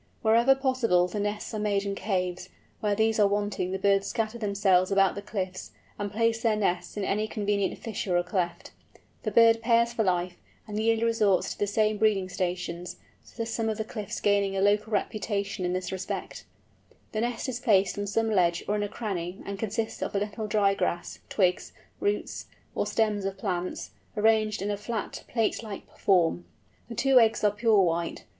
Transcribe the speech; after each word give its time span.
Wherever 0.23 0.55
possible 0.55 1.07
the 1.07 1.19
nests 1.19 1.53
are 1.53 1.59
made 1.59 1.85
in 1.85 1.93
caves; 1.93 2.49
where 2.79 2.95
these 2.95 3.19
are 3.19 3.27
wanting 3.27 3.71
the 3.71 3.77
birds 3.77 4.07
scatter 4.07 4.39
themselves 4.39 4.91
about 4.91 5.13
the 5.13 5.21
cliffs, 5.21 5.69
and 5.99 6.11
place 6.11 6.41
their 6.41 6.55
nests 6.55 6.97
in 6.97 7.03
any 7.05 7.27
convenient 7.27 7.77
fissure 7.77 8.17
or 8.17 8.23
cleft. 8.23 8.71
The 9.21 9.29
bird 9.29 9.61
pairs 9.61 9.93
for 9.93 10.01
life, 10.03 10.33
and 10.65 10.79
yearly 10.79 11.03
resorts 11.03 11.51
to 11.51 11.59
the 11.59 11.67
same 11.67 11.99
breeding 11.99 12.29
stations, 12.29 12.95
some 13.21 13.69
of 13.69 13.77
the 13.77 13.83
caves 13.85 14.19
gaining 14.19 14.55
a 14.55 14.59
local 14.61 14.91
reputation 14.91 15.65
in 15.65 15.73
this 15.73 15.91
respect. 15.91 16.45
The 17.11 17.21
nest 17.21 17.47
is 17.47 17.59
placed 17.59 17.95
on 17.99 18.07
some 18.07 18.31
ledge 18.31 18.63
or 18.67 18.75
in 18.75 18.81
a 18.81 18.89
cranny, 18.89 19.37
and 19.45 19.59
consists 19.59 20.01
of 20.01 20.15
a 20.15 20.19
little 20.19 20.47
dry 20.47 20.73
grass, 20.73 21.19
twigs, 21.29 21.73
roots, 21.99 22.47
or 22.73 22.87
stems 22.87 23.23
of 23.23 23.37
plants, 23.37 23.91
arranged 24.17 24.63
in 24.63 24.71
a 24.71 24.77
flat 24.77 25.25
plate 25.27 25.61
like 25.61 25.95
form. 25.95 26.45
The 26.89 26.95
two 26.95 27.19
eggs 27.19 27.43
are 27.43 27.51
pure 27.51 27.81
white. 27.83 28.25